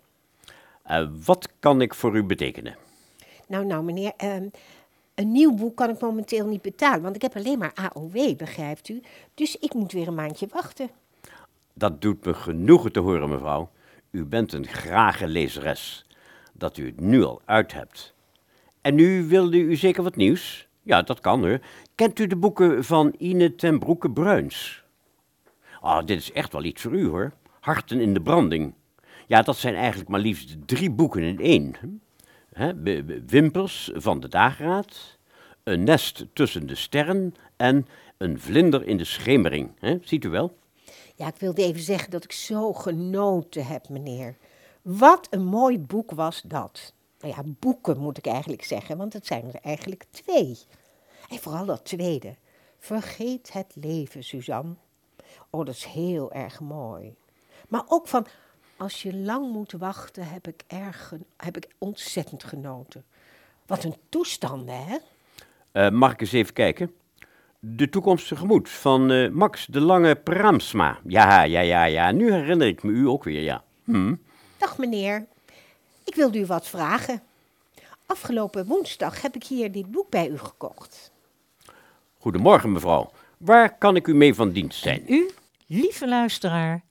Eh, 0.83 1.07
wat 1.25 1.49
kan 1.59 1.81
ik 1.81 1.93
voor 1.93 2.15
u 2.15 2.23
betekenen? 2.23 2.77
Nou, 3.47 3.65
nou, 3.65 3.83
meneer, 3.83 4.13
ehm, 4.17 4.47
een 5.15 5.31
nieuw 5.31 5.53
boek 5.53 5.75
kan 5.75 5.89
ik 5.89 5.99
momenteel 5.99 6.47
niet 6.47 6.61
betalen, 6.61 7.01
want 7.01 7.15
ik 7.15 7.21
heb 7.21 7.35
alleen 7.35 7.57
maar 7.57 7.73
AOW, 7.73 8.35
begrijpt 8.37 8.89
u? 8.89 9.01
Dus 9.33 9.57
ik 9.57 9.73
moet 9.73 9.91
weer 9.91 10.07
een 10.07 10.15
maandje 10.15 10.47
wachten. 10.51 10.89
Dat 11.73 12.01
doet 12.01 12.25
me 12.25 12.33
genoegen 12.33 12.91
te 12.91 12.99
horen, 12.99 13.29
mevrouw. 13.29 13.69
U 14.11 14.25
bent 14.25 14.53
een 14.53 14.67
grage 14.67 15.27
lezeres. 15.27 16.05
Dat 16.53 16.77
u 16.77 16.85
het 16.85 16.99
nu 16.99 17.23
al 17.23 17.41
uit 17.45 17.73
hebt. 17.73 18.13
En 18.81 18.95
nu 18.95 19.27
wilde 19.27 19.57
u 19.57 19.75
zeker 19.75 20.03
wat 20.03 20.15
nieuws? 20.15 20.67
Ja, 20.81 21.01
dat 21.01 21.19
kan 21.19 21.39
hoor. 21.43 21.59
Kent 21.95 22.19
u 22.19 22.27
de 22.27 22.35
boeken 22.35 22.83
van 22.83 23.15
Ine 23.17 23.55
ten 23.55 23.79
Broeke 23.79 24.11
Bruins? 24.11 24.83
Ah, 25.81 26.05
dit 26.05 26.19
is 26.19 26.31
echt 26.31 26.53
wel 26.53 26.63
iets 26.63 26.81
voor 26.81 26.93
u 26.93 27.07
hoor. 27.07 27.33
Harten 27.59 27.99
in 27.99 28.13
de 28.13 28.21
branding. 28.21 28.73
Ja, 29.27 29.41
dat 29.41 29.57
zijn 29.57 29.75
eigenlijk 29.75 30.09
maar 30.09 30.19
liefst 30.19 30.55
drie 30.65 30.91
boeken 30.91 31.21
in 31.21 31.39
één. 31.39 32.01
Hè, 32.55 32.73
Wimpers 33.25 33.91
van 33.93 34.19
de 34.19 34.27
dageraad, 34.27 35.17
een 35.63 35.83
nest 35.83 36.25
tussen 36.33 36.67
de 36.67 36.75
sterren 36.75 37.35
en 37.55 37.87
een 38.17 38.39
vlinder 38.39 38.87
in 38.87 38.97
de 38.97 39.03
schemering. 39.03 39.71
Hè, 39.79 39.97
ziet 40.01 40.23
u 40.23 40.29
wel? 40.29 40.57
Ja, 41.15 41.27
ik 41.27 41.35
wilde 41.35 41.63
even 41.63 41.81
zeggen 41.81 42.11
dat 42.11 42.23
ik 42.23 42.31
zo 42.31 42.73
genoten 42.73 43.65
heb, 43.65 43.89
meneer. 43.89 44.37
Wat 44.81 45.27
een 45.29 45.45
mooi 45.45 45.79
boek 45.79 46.11
was 46.11 46.41
dat. 46.41 46.93
Nou 47.19 47.33
ja, 47.35 47.43
boeken 47.59 47.97
moet 47.97 48.17
ik 48.17 48.25
eigenlijk 48.25 48.63
zeggen, 48.63 48.97
want 48.97 49.13
het 49.13 49.25
zijn 49.25 49.45
er 49.53 49.59
eigenlijk 49.61 50.05
twee. 50.11 50.57
En 51.29 51.37
vooral 51.37 51.65
dat 51.65 51.85
tweede. 51.85 52.35
Vergeet 52.79 53.53
het 53.53 53.75
leven, 53.75 54.23
Suzanne. 54.23 54.75
Oh, 55.49 55.65
dat 55.65 55.75
is 55.75 55.85
heel 55.85 56.31
erg 56.31 56.59
mooi. 56.59 57.15
Maar 57.69 57.83
ook 57.87 58.07
van, 58.07 58.27
als 58.77 59.01
je 59.01 59.15
lang 59.15 59.51
moet 59.51 59.71
wachten, 59.71 60.27
heb 60.27 60.47
ik, 60.47 60.63
erg, 60.67 61.13
heb 61.37 61.57
ik 61.57 61.67
ontzettend 61.77 62.43
genoten. 62.43 63.03
Wat 63.65 63.83
een 63.83 63.95
toestanden, 64.09 64.85
hè? 64.85 64.97
Eh, 65.71 65.89
mag 65.89 66.11
ik 66.11 66.21
eens 66.21 66.31
even 66.31 66.53
kijken? 66.53 66.91
De 67.59 67.89
toekomst 67.89 68.27
tegemoet 68.27 68.69
van 68.69 69.11
eh, 69.11 69.29
Max 69.29 69.65
de 69.65 69.79
Lange 69.79 70.15
Pramsma. 70.15 70.99
Ja, 71.07 71.43
ja, 71.43 71.59
ja, 71.59 71.83
ja. 71.83 72.11
Nu 72.11 72.31
herinner 72.31 72.67
ik 72.67 72.83
me 72.83 72.91
u 72.91 73.07
ook 73.07 73.23
weer, 73.23 73.41
ja. 73.41 73.63
Hm. 73.83 74.15
Dag 74.57 74.77
meneer, 74.77 75.25
ik 76.03 76.15
wilde 76.15 76.39
u 76.39 76.45
wat 76.45 76.67
vragen. 76.67 77.21
Afgelopen 78.05 78.65
woensdag 78.65 79.21
heb 79.21 79.35
ik 79.35 79.43
hier 79.43 79.71
dit 79.71 79.91
boek 79.91 80.09
bij 80.09 80.29
u 80.29 80.37
gekocht. 80.37 81.11
Goedemorgen, 82.17 82.71
mevrouw. 82.71 83.11
Waar 83.37 83.77
kan 83.77 83.95
ik 83.95 84.07
u 84.07 84.15
mee 84.15 84.33
van 84.33 84.51
dienst 84.51 84.81
zijn? 84.81 85.03
U, 85.07 85.31
lieve 85.65 86.07
luisteraar, 86.07 86.83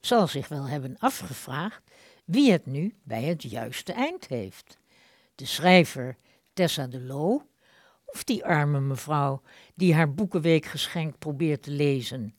zal 0.00 0.26
zich 0.26 0.48
wel 0.48 0.68
hebben 0.68 0.96
afgevraagd 0.98 1.82
wie 2.24 2.52
het 2.52 2.66
nu 2.66 2.94
bij 3.02 3.22
het 3.22 3.42
juiste 3.42 3.92
eind 3.92 4.26
heeft. 4.26 4.78
De 5.34 5.44
schrijver 5.44 6.16
Tessa 6.52 6.86
de 6.86 7.00
Loo 7.00 7.46
of 8.04 8.24
die 8.24 8.44
arme 8.44 8.80
mevrouw 8.80 9.42
die 9.74 9.94
haar 9.94 10.14
boekenweekgeschenk 10.14 11.18
probeert 11.18 11.62
te 11.62 11.70
lezen. 11.70 12.34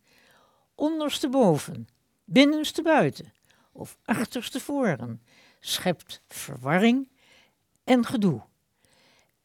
Ondersteboven, 0.75 1.87
binnenstebuiten 2.23 3.33
of 3.71 3.97
achterstevoren 4.05 5.21
schept 5.59 6.21
verwarring 6.27 7.09
en 7.83 8.05
gedoe. 8.05 8.41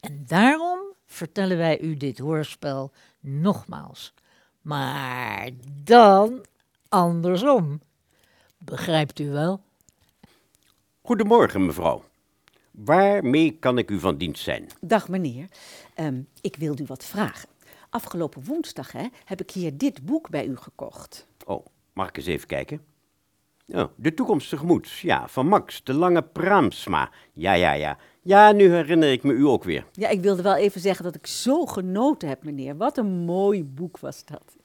En 0.01 0.25
daarom 0.27 0.81
vertellen 1.07 1.57
wij 1.57 1.81
u 1.81 1.97
dit 1.97 2.19
hoorspel 2.19 2.93
nogmaals. 3.21 4.15
Maar 4.61 5.51
dan 5.85 6.45
andersom. 6.89 7.81
Begrijpt 8.71 9.19
u 9.19 9.31
wel? 9.31 9.61
Goedemorgen, 11.03 11.67
mevrouw. 11.67 12.05
Waarmee 12.71 13.57
kan 13.61 13.79
ik 13.79 13.91
u 13.91 13.99
van 14.01 14.17
dienst 14.17 14.43
zijn? 14.43 14.67
Dag 14.81 15.09
meneer, 15.09 15.47
Ehm, 15.95 16.21
ik 16.41 16.57
wilde 16.57 16.83
u 16.83 16.87
wat 16.87 17.05
vragen. 17.05 17.49
Afgelopen 17.91 18.45
woensdag 18.45 18.93
hè, 18.93 19.07
heb 19.25 19.41
ik 19.41 19.51
hier 19.51 19.77
dit 19.79 20.05
boek 20.05 20.31
bij 20.31 20.47
u 20.47 20.57
gekocht. 20.57 21.27
Oh, 21.45 21.67
mag 21.93 22.09
ik 22.09 22.17
eens 22.17 22.27
even 22.27 22.47
kijken? 22.47 22.81
Oh, 23.69 23.85
de 23.97 24.15
toekomst 24.15 24.49
tegemoet. 24.49 24.89
Ja, 24.91 25.29
van 25.29 25.47
Max 25.49 25.85
de 25.85 25.95
Lange 25.95 26.23
Pramsma. 26.23 27.11
Ja, 27.33 27.53
ja, 27.53 27.73
ja. 27.73 27.99
Ja, 28.23 28.53
nu 28.53 28.71
herinner 28.71 29.13
ik 29.13 29.23
me 29.23 29.33
u 29.33 29.47
ook 29.47 29.65
weer. 29.65 29.87
Ja, 29.93 30.09
ik 30.09 30.21
wilde 30.21 30.43
wel 30.43 30.57
even 30.57 30.81
zeggen 30.81 31.05
dat 31.05 31.15
ik 31.15 31.27
zo 31.27 31.67
genoten 31.67 32.29
heb, 32.29 32.45
meneer. 32.45 32.77
Wat 32.77 32.99
een 32.99 33.25
mooi 33.25 33.65
boek 33.65 33.99
was 33.99 34.25
dat. 34.25 34.57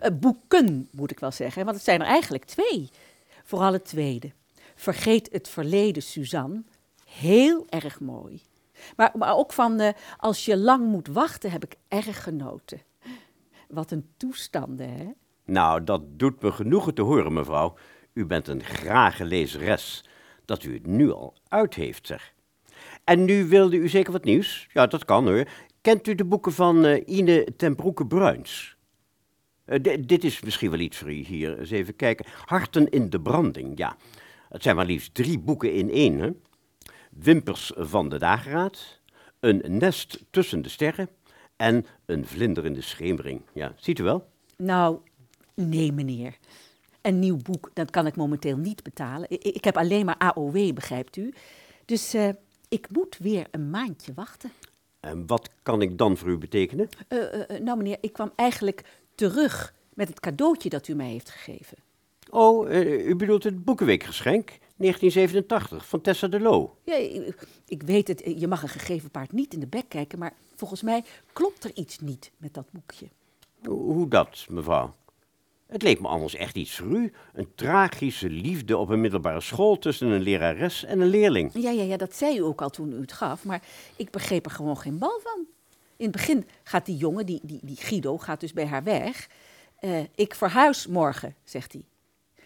Eh, 0.00 0.10
boeken, 0.20 0.88
moet 0.92 1.10
ik 1.10 1.18
wel 1.18 1.30
zeggen, 1.32 1.64
want 1.64 1.76
het 1.76 1.84
zijn 1.84 2.00
er 2.00 2.06
eigenlijk 2.06 2.44
twee. 2.44 2.90
Vooral 3.44 3.72
het 3.72 3.84
tweede. 3.84 4.32
Vergeet 4.74 5.28
het 5.32 5.48
verleden, 5.48 6.02
Suzanne. 6.02 6.62
Heel 7.04 7.66
erg 7.68 8.00
mooi. 8.00 8.42
Maar, 8.96 9.12
maar 9.16 9.36
ook 9.36 9.52
van 9.52 9.80
eh, 9.80 9.92
als 10.16 10.44
je 10.44 10.56
lang 10.56 10.86
moet 10.86 11.08
wachten, 11.08 11.50
heb 11.50 11.64
ik 11.64 11.76
erg 11.88 12.22
genoten. 12.22 12.80
Wat 13.68 13.90
een 13.90 14.08
toestanden, 14.16 14.88
hè? 14.88 15.10
Nou, 15.44 15.84
dat 15.84 16.02
doet 16.18 16.42
me 16.42 16.52
genoegen 16.52 16.94
te 16.94 17.02
horen, 17.02 17.32
mevrouw. 17.32 17.74
U 18.12 18.26
bent 18.26 18.48
een 18.48 18.64
grage 18.64 19.24
lezeres. 19.24 20.04
Dat 20.44 20.62
u 20.62 20.74
het 20.74 20.86
nu 20.86 21.12
al 21.12 21.34
uit 21.48 21.74
heeft, 21.74 22.06
zeg. 22.06 22.34
En 23.04 23.24
nu 23.24 23.48
wilde 23.48 23.76
u 23.76 23.88
zeker 23.88 24.12
wat 24.12 24.24
nieuws? 24.24 24.68
Ja, 24.72 24.86
dat 24.86 25.04
kan 25.04 25.26
hoor. 25.26 25.48
Kent 25.80 26.08
u 26.08 26.14
de 26.14 26.24
boeken 26.24 26.52
van 26.52 26.84
eh, 26.84 27.02
Ine 27.06 27.46
ten 27.56 27.74
Broeke 27.74 28.06
Eh, 29.64 29.82
di- 29.82 30.00
dit 30.00 30.24
is 30.24 30.40
misschien 30.42 30.70
wel 30.70 30.78
iets 30.78 30.96
voor 30.98 31.10
u 31.10 31.14
hier. 31.14 31.58
Eens 31.58 31.70
even 31.70 31.96
kijken. 31.96 32.26
Harten 32.44 32.88
in 32.90 33.10
de 33.10 33.20
branding, 33.20 33.78
ja. 33.78 33.96
Het 34.48 34.62
zijn 34.62 34.76
maar 34.76 34.86
liefst 34.86 35.14
drie 35.14 35.38
boeken 35.38 35.72
in 35.72 35.90
één, 35.90 36.18
hè? 36.18 36.30
Wimpers 37.10 37.72
van 37.76 38.08
de 38.08 38.18
dageraad, 38.18 39.00
een 39.40 39.62
nest 39.66 40.24
tussen 40.30 40.62
de 40.62 40.68
sterren 40.68 41.08
en 41.56 41.86
een 42.06 42.26
vlinder 42.26 42.64
in 42.64 42.72
de 42.72 42.80
schemering. 42.80 43.40
Ja, 43.52 43.72
ziet 43.76 43.98
u 43.98 44.02
wel? 44.02 44.28
Nou, 44.56 44.98
nee, 45.54 45.92
meneer. 45.92 46.36
Een 47.02 47.18
nieuw 47.18 47.36
boek, 47.36 47.70
dat 47.74 47.90
kan 47.90 48.06
ik 48.06 48.16
momenteel 48.16 48.56
niet 48.56 48.82
betalen. 48.82 49.30
Ik, 49.30 49.42
ik 49.42 49.64
heb 49.64 49.76
alleen 49.76 50.04
maar 50.04 50.18
AOW, 50.18 50.72
begrijpt 50.74 51.16
u. 51.16 51.32
Dus 51.84 52.14
eh, 52.14 52.28
ik 52.68 52.86
moet 52.90 53.18
weer 53.18 53.46
een 53.50 53.70
maandje 53.70 54.12
wachten. 54.14 54.50
En 55.00 55.26
wat 55.26 55.50
kan 55.62 55.82
ik 55.82 55.98
dan 55.98 56.16
voor 56.16 56.28
u 56.28 56.38
betekenen? 56.38 56.88
Eh, 57.08 57.18
nou, 57.60 57.76
meneer, 57.76 57.98
ik 58.00 58.12
kwam 58.12 58.32
eigenlijk 58.36 58.84
terug 59.14 59.74
met 59.94 60.08
het 60.08 60.20
cadeautje 60.20 60.68
dat 60.68 60.88
u 60.88 60.94
mij 60.94 61.10
heeft 61.10 61.30
gegeven. 61.30 61.76
Oh, 62.30 62.70
eh, 62.70 63.06
u 63.06 63.16
bedoelt 63.16 63.44
het 63.44 63.64
Boekenweekgeschenk 63.64 64.48
1987 64.76 65.88
van 65.88 66.00
Tessa 66.00 66.26
de 66.26 66.40
Loo. 66.40 66.76
Ja, 66.84 66.94
ik, 66.94 67.46
ik 67.66 67.82
weet 67.82 68.08
het, 68.08 68.22
je 68.36 68.48
mag 68.48 68.62
een 68.62 68.68
gegeven 68.68 69.10
paard 69.10 69.32
niet 69.32 69.54
in 69.54 69.60
de 69.60 69.66
bek 69.66 69.88
kijken, 69.88 70.18
maar 70.18 70.32
volgens 70.54 70.82
mij 70.82 71.04
klopt 71.32 71.64
er 71.64 71.70
iets 71.74 71.98
niet 71.98 72.30
met 72.36 72.54
dat 72.54 72.66
boekje. 72.72 73.08
Hoe 73.64 74.08
dat, 74.08 74.46
mevrouw? 74.48 74.94
Het 75.66 75.82
leek 75.82 76.00
me 76.00 76.08
anders 76.08 76.34
echt 76.34 76.56
iets 76.56 76.78
u. 76.78 77.12
Een 77.32 77.54
tragische 77.54 78.30
liefde 78.30 78.76
op 78.76 78.88
een 78.88 79.00
middelbare 79.00 79.40
school 79.40 79.78
tussen 79.78 80.08
een 80.08 80.22
lerares 80.22 80.84
en 80.84 81.00
een 81.00 81.08
leerling. 81.08 81.50
Ja, 81.54 81.70
ja, 81.70 81.82
ja, 81.82 81.96
dat 81.96 82.14
zei 82.14 82.36
u 82.38 82.42
ook 82.42 82.62
al 82.62 82.70
toen 82.70 82.92
u 82.92 83.00
het 83.00 83.12
gaf, 83.12 83.44
maar 83.44 83.62
ik 83.96 84.10
begreep 84.10 84.44
er 84.44 84.50
gewoon 84.50 84.78
geen 84.78 84.98
bal 84.98 85.20
van. 85.22 85.46
In 85.96 86.04
het 86.04 86.12
begin 86.12 86.48
gaat 86.62 86.86
die 86.86 86.96
jongen, 86.96 87.26
die, 87.26 87.40
die, 87.42 87.60
die 87.62 87.76
Guido, 87.76 88.18
gaat 88.18 88.40
dus 88.40 88.52
bij 88.52 88.66
haar 88.66 88.82
weg. 88.82 89.28
Eh, 89.78 90.00
ik 90.14 90.34
verhuis 90.34 90.86
morgen, 90.86 91.34
zegt 91.44 91.72
hij. 91.72 91.84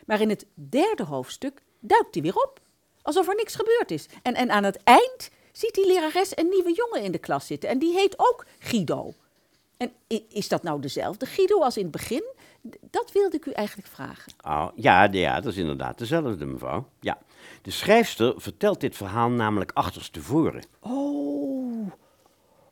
Maar 0.06 0.20
in 0.20 0.28
het 0.28 0.46
derde 0.54 1.04
hoofdstuk 1.04 1.62
duikt 1.80 2.14
hij 2.14 2.22
weer 2.22 2.36
op, 2.36 2.60
alsof 3.02 3.28
er 3.28 3.34
niks 3.34 3.54
gebeurd 3.54 3.90
is. 3.90 4.06
En, 4.22 4.34
en 4.34 4.50
aan 4.50 4.64
het 4.64 4.82
eind 4.84 5.30
ziet 5.52 5.74
die 5.74 5.86
lerares 5.86 6.36
een 6.36 6.48
nieuwe 6.48 6.74
jongen 6.74 7.02
in 7.02 7.12
de 7.12 7.18
klas 7.18 7.46
zitten 7.46 7.68
en 7.68 7.78
die 7.78 7.92
heet 7.92 8.18
ook 8.18 8.46
Guido. 8.58 9.14
En 9.76 9.92
is 10.28 10.48
dat 10.48 10.62
nou 10.62 10.80
dezelfde 10.80 11.26
Guido 11.26 11.60
als 11.60 11.76
in 11.76 11.82
het 11.82 11.92
begin? 11.92 12.24
Dat 12.90 13.12
wilde 13.12 13.36
ik 13.36 13.46
u 13.46 13.50
eigenlijk 13.50 13.88
vragen. 13.88 14.32
Oh, 14.44 14.68
ja, 14.74 15.08
ja, 15.10 15.40
dat 15.40 15.52
is 15.52 15.58
inderdaad 15.58 15.98
dezelfde, 15.98 16.46
mevrouw. 16.46 16.88
Ja. 17.00 17.18
De 17.62 17.70
schrijfster 17.70 18.34
vertelt 18.36 18.80
dit 18.80 18.96
verhaal 18.96 19.30
namelijk 19.30 19.70
achterstevoren. 19.74 20.64
Oh, 20.80 21.57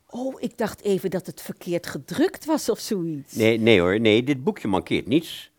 oh, 0.09 0.41
ik 0.41 0.57
dacht 0.57 0.81
even 0.81 1.09
dat 1.09 1.25
het 1.25 1.41
verkeerd 1.41 1.87
gedrukt 1.87 2.45
was 2.45 2.69
of 2.69 2.79
zoiets. 2.79 3.33
Nee, 3.33 3.59
nee 3.59 3.79
hoor, 3.79 3.99
nee, 3.99 4.23
dit 4.23 4.43
boekje 4.43 4.67
mankeert 4.67 5.07
niets. 5.07 5.51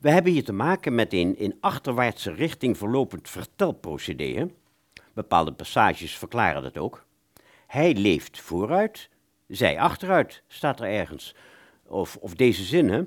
We 0.00 0.10
hebben 0.10 0.32
hier 0.32 0.44
te 0.44 0.52
maken 0.52 0.94
met 0.94 1.12
een 1.12 1.38
in 1.38 1.56
achterwaartse 1.60 2.32
richting 2.32 2.76
verlopend 2.78 3.30
vertelprocedé. 3.30 4.24
hè. 4.34 4.46
Bepaalde 5.14 5.52
passages 5.52 6.18
verklaren 6.18 6.62
dat 6.62 6.78
ook. 6.78 7.04
Hij 7.66 7.94
leeft 7.94 8.40
vooruit, 8.40 9.08
zij 9.48 9.78
achteruit, 9.78 10.42
staat 10.48 10.80
er 10.80 10.86
ergens. 10.86 11.34
Of, 11.86 12.16
of 12.20 12.34
deze 12.34 12.64
zin, 12.64 12.88
hè. 12.88 13.02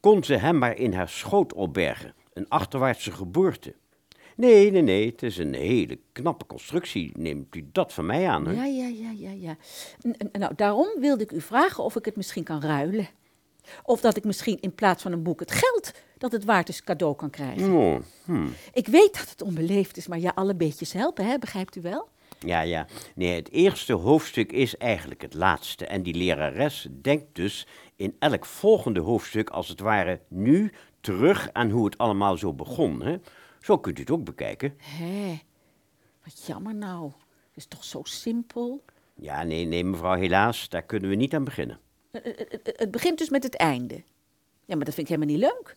Kon 0.00 0.24
ze 0.24 0.34
hem 0.34 0.58
maar 0.58 0.76
in 0.76 0.92
haar 0.92 1.08
schoot 1.08 1.52
opbergen. 1.52 2.14
Een 2.32 2.48
achterwaartse 2.48 3.12
geboorte. 3.12 3.74
Nee, 4.38 4.70
nee, 4.70 4.82
nee, 4.82 5.06
het 5.06 5.22
is 5.22 5.38
een 5.38 5.54
hele 5.54 5.98
knappe 6.12 6.46
constructie. 6.46 7.12
Neemt 7.16 7.54
u 7.54 7.68
dat 7.72 7.92
van 7.92 8.06
mij 8.06 8.28
aan, 8.28 8.46
hè? 8.46 8.52
Ja, 8.52 8.64
ja, 8.64 8.86
ja, 8.88 9.10
ja, 9.16 9.30
ja. 9.30 9.56
N- 10.08 10.38
nou, 10.38 10.52
daarom 10.56 10.88
wilde 11.00 11.22
ik 11.22 11.32
u 11.32 11.40
vragen 11.40 11.84
of 11.84 11.96
ik 11.96 12.04
het 12.04 12.16
misschien 12.16 12.44
kan 12.44 12.60
ruilen. 12.60 13.08
Of 13.82 14.00
dat 14.00 14.16
ik 14.16 14.24
misschien 14.24 14.60
in 14.60 14.74
plaats 14.74 15.02
van 15.02 15.12
een 15.12 15.22
boek 15.22 15.40
het 15.40 15.50
geld 15.52 15.92
dat 16.18 16.32
het 16.32 16.44
waard 16.44 16.68
is 16.68 16.82
cadeau 16.84 17.16
kan 17.16 17.30
krijgen. 17.30 17.72
Oh, 17.72 17.96
hmm. 18.24 18.52
Ik 18.72 18.86
weet 18.86 19.14
dat 19.18 19.30
het 19.30 19.42
onbeleefd 19.42 19.96
is, 19.96 20.06
maar 20.06 20.18
ja, 20.18 20.32
alle 20.34 20.54
beetjes 20.54 20.92
helpen, 20.92 21.26
hè? 21.26 21.38
begrijpt 21.38 21.76
u 21.76 21.80
wel? 21.80 22.08
Ja, 22.38 22.60
ja. 22.60 22.86
Nee, 23.14 23.34
het 23.34 23.50
eerste 23.50 23.92
hoofdstuk 23.92 24.52
is 24.52 24.76
eigenlijk 24.76 25.22
het 25.22 25.34
laatste. 25.34 25.86
En 25.86 26.02
die 26.02 26.14
lerares 26.14 26.88
denkt 27.02 27.24
dus 27.32 27.66
in 27.96 28.16
elk 28.18 28.44
volgende 28.44 29.00
hoofdstuk 29.00 29.50
als 29.50 29.68
het 29.68 29.80
ware 29.80 30.20
nu 30.28 30.72
terug 31.00 31.48
aan 31.52 31.70
hoe 31.70 31.84
het 31.84 31.98
allemaal 31.98 32.36
zo 32.36 32.52
begon. 32.54 33.02
Hè? 33.02 33.16
Zo 33.68 33.78
kunt 33.78 33.98
u 33.98 34.00
het 34.00 34.10
ook 34.10 34.24
bekijken. 34.24 34.74
Hé, 34.78 35.40
wat 36.24 36.46
jammer 36.46 36.74
nou. 36.74 37.04
Het 37.48 37.56
is 37.56 37.66
toch 37.66 37.84
zo 37.84 38.00
simpel? 38.04 38.84
Ja, 39.14 39.42
nee, 39.42 39.64
nee, 39.64 39.84
mevrouw, 39.84 40.14
helaas, 40.14 40.68
daar 40.68 40.82
kunnen 40.82 41.10
we 41.10 41.14
niet 41.16 41.34
aan 41.34 41.44
beginnen. 41.44 41.78
Het, 42.10 42.24
het- 42.24 42.48
het- 42.64 42.72
het 42.78 42.90
begint 42.90 43.18
dus 43.18 43.28
met 43.28 43.42
het 43.42 43.56
einde. 43.56 43.94
Ja, 44.64 44.76
maar 44.76 44.84
dat 44.84 44.94
vind 44.94 45.08
ik 45.08 45.14
helemaal 45.16 45.34
niet 45.36 45.44
leuk. 45.52 45.76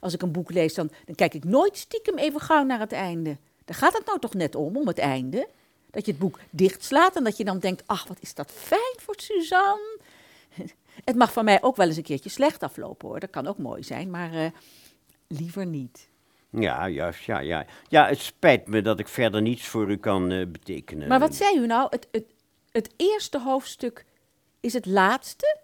Als 0.00 0.14
ik 0.14 0.22
een 0.22 0.32
boek 0.32 0.50
lees, 0.50 0.74
dan, 0.74 0.90
dan 1.04 1.14
kijk 1.14 1.34
ik 1.34 1.44
nooit 1.44 1.76
stiekem 1.76 2.18
even 2.18 2.40
gauw 2.40 2.62
naar 2.64 2.78
het 2.80 2.92
einde. 2.92 3.36
Daar 3.64 3.76
gaat 3.76 3.96
het 3.96 4.06
nou 4.06 4.18
toch 4.18 4.34
net 4.34 4.54
om, 4.54 4.76
om 4.76 4.86
het 4.86 4.98
einde? 4.98 5.48
Dat 5.90 6.04
je 6.04 6.10
het 6.10 6.20
boek 6.20 6.38
dichtslaat 6.50 7.16
en 7.16 7.24
dat 7.24 7.36
je 7.36 7.44
dan 7.44 7.58
denkt, 7.58 7.82
ach, 7.86 8.06
wat 8.08 8.18
is 8.20 8.34
dat 8.34 8.50
fijn 8.52 8.96
voor 8.96 9.14
Suzanne. 9.18 9.98
Het 11.04 11.16
mag 11.16 11.32
van 11.32 11.44
mij 11.44 11.62
ook 11.62 11.76
wel 11.76 11.86
eens 11.86 11.96
een 11.96 12.02
keertje 12.02 12.30
slecht 12.30 12.62
aflopen, 12.62 13.08
hoor. 13.08 13.20
Dat 13.20 13.30
kan 13.30 13.46
ook 13.46 13.58
mooi 13.58 13.82
zijn, 13.82 14.10
maar 14.10 14.32
eh, 14.32 14.50
liever 15.26 15.66
niet. 15.66 16.08
Ja, 16.50 16.88
juist, 16.88 17.24
ja, 17.24 17.38
ja. 17.38 17.66
Ja, 17.88 18.06
het 18.06 18.18
spijt 18.18 18.66
me 18.66 18.82
dat 18.82 18.98
ik 18.98 19.08
verder 19.08 19.42
niets 19.42 19.66
voor 19.66 19.90
u 19.90 19.96
kan 19.96 20.30
eh, 20.30 20.46
betekenen. 20.46 21.08
Maar 21.08 21.18
wat 21.18 21.34
zei 21.34 21.58
u 21.58 21.66
nou? 21.66 21.86
Het, 21.90 22.08
het, 22.10 22.24
het 22.70 22.94
eerste 22.96 23.40
hoofdstuk 23.40 24.04
is 24.60 24.72
het 24.72 24.86
laatste? 24.86 25.58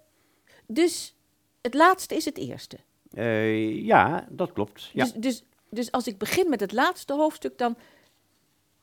Dus 0.67 1.15
het 1.61 1.75
laatste 1.75 2.15
is 2.15 2.25
het 2.25 2.39
eerste? 2.39 2.77
Eh, 3.13 3.85
ja, 3.85 4.27
dat 4.29 4.53
klopt. 4.53 4.91
Ja. 4.93 5.05
Dus, 5.05 5.13
dus, 5.13 5.45
dus 5.69 5.93
als 5.93 6.07
ik 6.07 6.19
begin 6.19 6.49
met 6.49 6.61
het 6.61 6.73
laatste 6.73 7.13
hoofdstuk, 7.13 7.59
dan, 7.59 7.77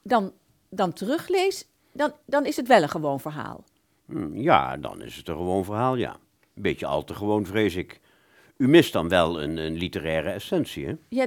dan, 0.02 0.34
dan 0.70 0.94
teruglees, 0.94 1.66
dan, 1.92 2.14
dan 2.26 2.46
is 2.46 2.56
het 2.56 2.68
wel 2.68 2.82
een 2.82 2.90
gewoon 2.90 3.20
verhaal. 3.20 3.64
Hm, 4.06 4.38
ja, 4.38 4.78
dan 4.78 5.02
is 5.02 5.16
het 5.16 5.28
een 5.28 5.36
gewoon 5.36 5.66
verhaal, 5.66 5.96
ja. 5.96 6.20
Een 6.56 6.62
beetje 6.62 6.86
al 6.86 7.04
te 7.04 7.14
gewoon, 7.14 7.46
vrees 7.46 7.76
ik. 7.76 8.00
U 8.58 8.68
mist 8.68 8.94
dan 8.94 9.10
wel 9.10 9.42
een, 9.42 9.58
een 9.58 9.78
literaire 9.78 10.30
essentie, 10.30 10.86
hè? 10.86 10.96
Ja, 11.10 11.26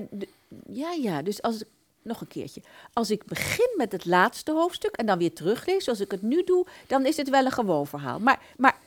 ja, 0.69 0.93
ja, 0.93 1.23
dus 1.23 1.43
als 1.43 1.61
ik, 1.61 1.69
nog 2.03 2.21
een 2.21 2.29
keertje. 2.29 2.63
Als 2.93 3.11
ik 3.11 3.25
begin 3.25 3.75
met 3.77 3.93
het 3.93 4.05
laatste 4.05 4.53
hoofdstuk 4.53 4.97
en 4.97 5.07
dan 5.07 5.19
weer 5.19 5.33
teruglees, 5.33 5.85
zoals 5.85 6.01
ik 6.01 6.11
het 6.11 6.23
nu 6.23 6.45
doe, 6.45 6.67
dan 6.87 7.07
is 7.07 7.17
het 7.17 7.29
wel 7.29 7.45
een 7.45 7.53
gewoon 7.53 7.87
verhaal. 7.87 8.19
Maar, 8.19 8.43
maar, 8.57 8.79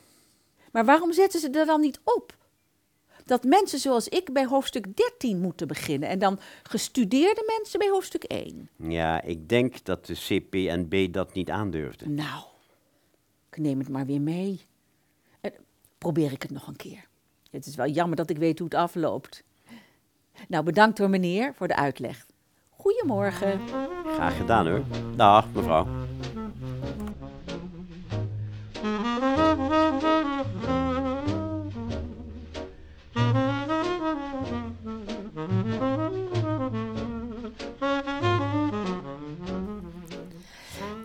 maar 0.72 0.84
waarom 0.84 1.12
zetten 1.12 1.40
ze 1.40 1.50
er 1.50 1.66
dan 1.66 1.80
niet 1.80 2.00
op? 2.04 2.34
Dat 3.24 3.44
mensen 3.44 3.78
zoals 3.78 4.08
ik 4.08 4.32
bij 4.32 4.46
hoofdstuk 4.46 4.96
13 4.96 5.40
moeten 5.40 5.68
beginnen 5.68 6.08
en 6.08 6.18
dan 6.18 6.38
gestudeerde 6.62 7.54
mensen 7.58 7.78
bij 7.78 7.88
hoofdstuk 7.88 8.24
1. 8.24 8.70
Ja, 8.76 9.22
ik 9.22 9.48
denk 9.48 9.84
dat 9.84 10.06
de 10.06 10.14
CPNB 10.14 11.12
dat 11.12 11.34
niet 11.34 11.50
aandurfde. 11.50 12.08
Nou, 12.08 12.44
ik 13.50 13.58
neem 13.58 13.78
het 13.78 13.88
maar 13.88 14.06
weer 14.06 14.20
mee. 14.20 14.60
En 15.40 15.52
probeer 15.98 16.32
ik 16.32 16.42
het 16.42 16.50
nog 16.50 16.66
een 16.66 16.76
keer. 16.76 17.08
Het 17.50 17.66
is 17.66 17.76
wel 17.76 17.88
jammer 17.88 18.16
dat 18.16 18.30
ik 18.30 18.38
weet 18.38 18.58
hoe 18.58 18.68
het 18.68 18.76
afloopt. 18.76 19.44
Nou, 20.48 20.64
bedankt 20.64 20.98
hoor 20.98 21.10
meneer 21.10 21.54
voor 21.54 21.68
de 21.68 21.76
uitleg. 21.76 22.26
Goedemorgen. 22.70 23.60
Graag 24.14 24.36
gedaan 24.36 24.66
hoor. 24.66 24.82
Dag, 25.16 25.46
mevrouw. 25.54 25.86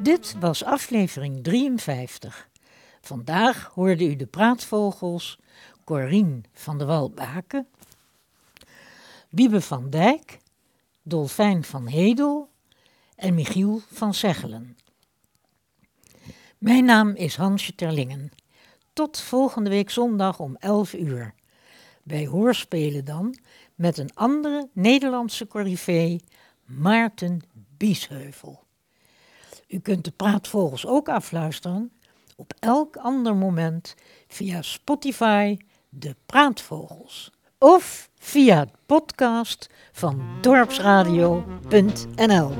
Dit 0.02 0.36
was 0.39 0.63
aflevering 0.63 1.44
53. 1.44 2.50
Vandaag 3.02 3.72
hoorde 3.74 4.06
u 4.06 4.15
de 4.15 4.26
praatvogels 4.26 5.39
Corien 5.84 6.46
van 6.54 6.78
de 6.78 6.86
Walbaken, 6.86 7.67
Wiebe 9.32 9.62
van 9.62 9.89
Dijk, 9.89 10.39
Dolfijn 11.04 11.63
van 11.63 11.88
Hedel 11.88 12.50
en 13.15 13.34
Michiel 13.34 13.82
van 13.91 14.13
Zeggelen. 14.13 14.78
Mijn 16.58 16.86
naam 16.86 17.15
is 17.15 17.36
Hansje 17.36 17.76
Terlingen. 17.76 18.32
Tot 18.94 19.20
volgende 19.20 19.70
week 19.70 19.89
zondag 19.89 20.39
om 20.39 20.56
11 20.56 20.94
uur. 20.94 21.34
Bij 22.04 22.26
Hoorspelen 22.26 23.06
dan 23.06 23.38
met 23.76 23.98
een 23.98 24.13
andere 24.13 24.70
Nederlandse 24.74 25.48
corrivee, 25.48 26.24
Maarten 26.65 27.41
Biesheuvel. 27.78 28.63
U 29.67 29.80
kunt 29.80 30.06
de 30.06 30.12
praatvogels 30.12 30.86
ook 30.86 31.10
afluisteren 31.10 31.91
op 32.36 32.54
elk 32.60 32.98
ander 32.98 33.36
moment 33.36 33.96
via 34.28 34.62
Spotify 34.62 35.58
De 35.89 36.15
Praatvogels 36.26 37.32
of 37.62 38.10
via 38.19 38.60
het 38.60 38.69
podcast 38.86 39.69
van 39.91 40.21
dorpsradio.nl. 40.41 42.52